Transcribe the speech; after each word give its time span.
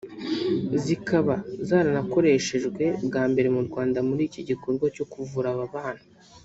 zikaba 0.83 1.35
zaranakoreshejwe 1.67 2.85
bwambere 3.05 3.47
mu 3.55 3.61
Rwanda 3.67 3.99
muri 4.07 4.21
iki 4.29 4.41
gikorwa 4.49 4.85
cyo 4.95 5.05
kuvura 5.11 5.47
aba 5.53 5.67
bana 5.75 6.03